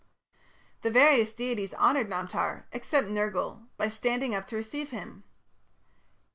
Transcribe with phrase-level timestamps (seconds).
[0.81, 5.23] The various deities honoured Namtar, except Nergal, by standing up to receive him.